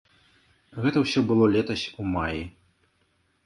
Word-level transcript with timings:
Гэта 0.85 0.97
ўсё 1.03 1.19
было 1.33 1.51
летась 1.59 1.85
у 1.99 2.09
маі. 2.17 2.43